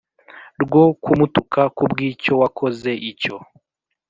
rwo 0.63 0.83
kumutuka 1.03 1.61
ku 1.75 1.83
bw’icyo 1.89 2.33
wakoze 2.41 2.91
icyo 3.11 3.35